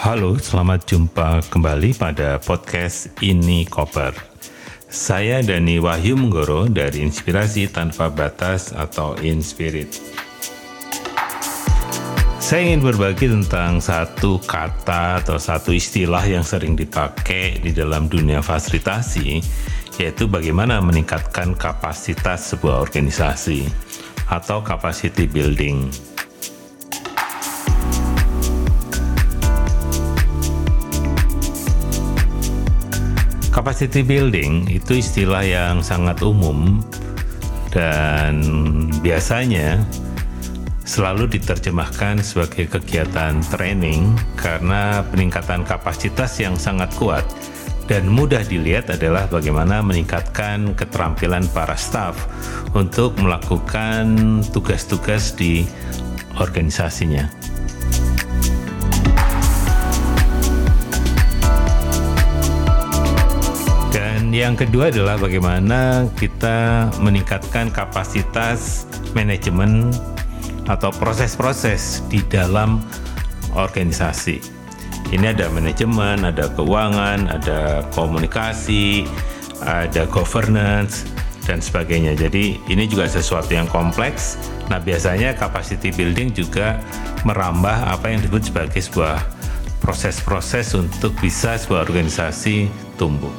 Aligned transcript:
Halo, 0.00 0.32
selamat 0.40 0.88
jumpa 0.88 1.44
kembali 1.52 1.92
pada 1.92 2.40
podcast 2.40 3.12
Ini 3.20 3.68
Koper. 3.68 4.16
Saya 4.88 5.44
Dani 5.44 5.76
Wahyu 5.76 6.16
Menggoro 6.16 6.64
dari 6.72 7.04
Inspirasi 7.04 7.68
Tanpa 7.68 8.08
Batas 8.08 8.72
atau 8.72 9.12
Inspirit. 9.20 10.00
Saya 12.40 12.72
ingin 12.72 12.80
berbagi 12.80 13.28
tentang 13.28 13.76
satu 13.84 14.40
kata 14.40 15.20
atau 15.20 15.36
satu 15.36 15.68
istilah 15.76 16.24
yang 16.24 16.48
sering 16.48 16.80
dipakai 16.80 17.60
di 17.60 17.76
dalam 17.76 18.08
dunia 18.08 18.40
fasilitasi, 18.40 19.44
yaitu 20.00 20.24
bagaimana 20.24 20.80
meningkatkan 20.80 21.52
kapasitas 21.52 22.56
sebuah 22.56 22.88
organisasi 22.88 23.68
atau 24.32 24.64
capacity 24.64 25.28
building. 25.28 25.92
Capacity 33.60 34.00
building 34.00 34.72
itu 34.72 35.04
istilah 35.04 35.44
yang 35.44 35.84
sangat 35.84 36.24
umum 36.24 36.80
dan 37.68 38.40
biasanya 39.04 39.84
selalu 40.88 41.28
diterjemahkan 41.28 42.24
sebagai 42.24 42.72
kegiatan 42.72 43.36
training 43.52 44.16
karena 44.40 45.04
peningkatan 45.12 45.60
kapasitas 45.68 46.40
yang 46.40 46.56
sangat 46.56 46.88
kuat 46.96 47.20
dan 47.84 48.08
mudah 48.08 48.40
dilihat 48.48 48.96
adalah 48.96 49.28
bagaimana 49.28 49.84
meningkatkan 49.84 50.72
keterampilan 50.72 51.44
para 51.52 51.76
staf 51.76 52.16
untuk 52.72 53.12
melakukan 53.20 54.40
tugas-tugas 54.56 55.36
di 55.36 55.68
organisasinya. 56.40 57.49
Yang 64.30 64.54
kedua 64.54 64.94
adalah 64.94 65.18
bagaimana 65.18 66.06
kita 66.14 66.86
meningkatkan 67.02 67.72
kapasitas 67.74 68.86
manajemen 69.16 69.90
atau 70.70 70.94
proses-proses 70.94 72.04
di 72.06 72.22
dalam 72.30 72.78
organisasi. 73.58 74.38
Ini 75.10 75.34
ada 75.34 75.50
manajemen, 75.50 76.22
ada 76.22 76.46
keuangan, 76.54 77.26
ada 77.26 77.82
komunikasi, 77.90 79.08
ada 79.66 80.06
governance, 80.06 81.02
dan 81.50 81.58
sebagainya. 81.58 82.14
Jadi 82.14 82.62
ini 82.70 82.86
juga 82.86 83.10
sesuatu 83.10 83.50
yang 83.50 83.66
kompleks. 83.66 84.38
Nah 84.70 84.78
biasanya 84.78 85.34
capacity 85.34 85.90
building 85.90 86.30
juga 86.30 86.78
merambah 87.26 87.90
apa 87.90 88.14
yang 88.14 88.22
disebut 88.22 88.54
sebagai 88.54 88.78
sebuah 88.78 89.18
proses-proses 89.82 90.78
untuk 90.78 91.10
bisa 91.18 91.58
sebuah 91.58 91.88
organisasi 91.88 92.70
tumbuh. 92.94 93.32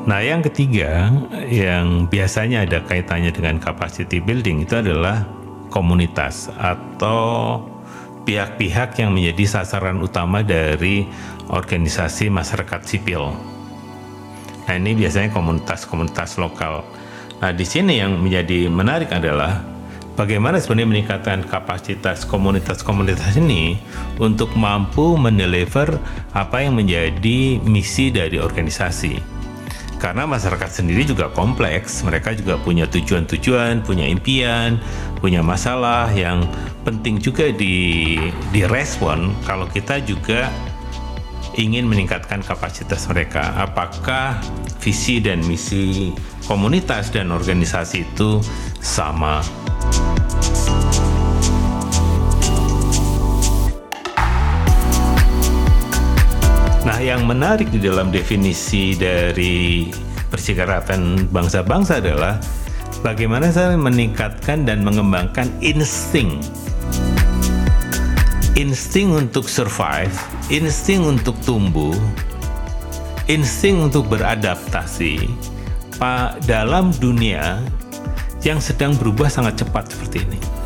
Nah, 0.00 0.24
yang 0.24 0.40
ketiga 0.40 1.12
yang 1.44 2.08
biasanya 2.08 2.64
ada 2.64 2.80
kaitannya 2.80 3.36
dengan 3.36 3.60
capacity 3.60 4.16
building 4.16 4.64
itu 4.64 4.80
adalah 4.80 5.28
komunitas 5.68 6.48
atau 6.56 7.60
pihak-pihak 8.24 8.96
yang 8.96 9.12
menjadi 9.12 9.60
sasaran 9.60 10.00
utama 10.00 10.40
dari 10.40 11.04
organisasi 11.52 12.32
masyarakat 12.32 12.80
sipil. 12.88 13.28
Nah, 14.64 14.74
ini 14.80 14.96
biasanya 14.96 15.36
komunitas-komunitas 15.36 16.40
lokal. 16.40 16.80
Nah, 17.44 17.52
di 17.52 17.68
sini 17.68 18.00
yang 18.00 18.24
menjadi 18.24 18.72
menarik 18.72 19.12
adalah 19.12 19.60
bagaimana 20.16 20.64
sebenarnya 20.64 20.96
meningkatkan 20.96 21.44
kapasitas 21.44 22.24
komunitas-komunitas 22.24 23.36
ini 23.36 23.76
untuk 24.16 24.56
mampu 24.56 25.20
mendeliver 25.20 26.00
apa 26.32 26.64
yang 26.64 26.80
menjadi 26.80 27.60
misi 27.60 28.08
dari 28.08 28.40
organisasi 28.40 29.39
karena 30.00 30.24
masyarakat 30.24 30.70
sendiri 30.72 31.04
juga 31.04 31.28
kompleks. 31.30 32.00
Mereka 32.02 32.34
juga 32.40 32.56
punya 32.56 32.88
tujuan-tujuan, 32.88 33.84
punya 33.84 34.08
impian, 34.08 34.80
punya 35.20 35.44
masalah 35.44 36.08
yang 36.16 36.48
penting 36.82 37.20
juga 37.20 37.52
di 37.52 38.16
direspon 38.50 39.36
kalau 39.44 39.68
kita 39.68 40.00
juga 40.00 40.48
ingin 41.60 41.84
meningkatkan 41.84 42.40
kapasitas 42.40 43.04
mereka. 43.12 43.52
Apakah 43.60 44.40
visi 44.80 45.20
dan 45.20 45.44
misi 45.44 46.16
komunitas 46.48 47.12
dan 47.12 47.28
organisasi 47.28 48.08
itu 48.08 48.40
sama? 48.80 49.44
Nah, 56.80 56.96
yang 56.96 57.28
menarik 57.28 57.68
di 57.68 57.76
dalam 57.76 58.08
definisi 58.08 58.96
dari 58.96 59.92
persikarapan 60.32 61.28
bangsa-bangsa 61.28 62.00
adalah 62.00 62.40
bagaimana 63.04 63.52
saya 63.52 63.76
meningkatkan 63.76 64.64
dan 64.64 64.80
mengembangkan 64.80 65.52
insting. 65.60 66.40
Insting 68.56 69.12
untuk 69.12 69.44
survive, 69.44 70.12
insting 70.48 71.04
untuk 71.04 71.36
tumbuh, 71.44 71.92
insting 73.28 73.84
untuk 73.84 74.08
beradaptasi 74.08 75.28
dalam 76.48 76.96
dunia 76.96 77.60
yang 78.40 78.56
sedang 78.56 78.96
berubah 78.96 79.28
sangat 79.28 79.60
cepat 79.60 79.92
seperti 79.92 80.24
ini. 80.24 80.59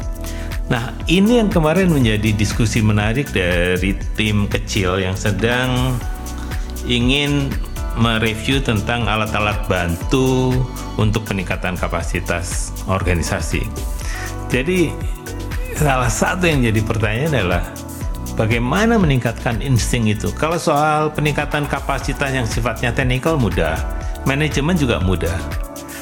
Nah, 0.65 0.97
ini 1.13 1.45
yang 1.45 1.53
kemarin 1.53 1.93
menjadi 1.93 2.33
diskusi 2.33 2.81
menarik 2.81 3.29
dari 3.37 3.93
tim 4.17 4.49
kecil 4.49 4.97
yang 4.97 5.13
sedang 5.13 6.01
ingin 6.89 7.53
mereview 8.01 8.65
tentang 8.65 9.05
alat-alat 9.05 9.61
bantu 9.69 10.57
untuk 10.97 11.29
peningkatan 11.29 11.77
kapasitas 11.77 12.73
organisasi. 12.89 13.61
Jadi, 14.49 14.89
salah 15.77 16.09
satu 16.09 16.49
yang 16.49 16.65
jadi 16.65 16.81
pertanyaan 16.81 17.33
adalah 17.45 17.65
bagaimana 18.35 18.97
meningkatkan 18.97 19.61
insting 19.61 20.09
itu. 20.09 20.33
Kalau 20.35 20.57
soal 20.57 21.13
peningkatan 21.13 21.69
kapasitas 21.69 22.33
yang 22.33 22.49
sifatnya 22.49 22.91
teknikal 22.91 23.37
mudah, 23.37 23.77
manajemen 24.25 24.75
juga 24.75 24.99
mudah. 25.05 25.35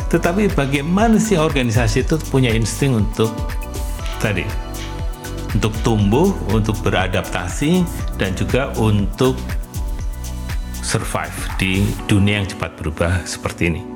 Tetapi 0.08 0.52
bagaimana 0.52 1.16
sih 1.16 1.40
organisasi 1.40 2.04
itu 2.04 2.20
punya 2.28 2.52
insting 2.52 2.92
untuk 2.92 3.32
tadi 4.22 4.47
untuk 5.53 5.75
tumbuh, 5.84 6.33
untuk 6.55 6.78
beradaptasi 6.81 7.84
dan 8.16 8.33
juga 8.33 8.72
untuk 8.81 9.37
survive 10.81 11.37
di 11.60 11.84
dunia 12.09 12.41
yang 12.41 12.49
cepat 12.49 12.72
berubah 12.81 13.27
seperti 13.28 13.69
ini. 13.69 13.91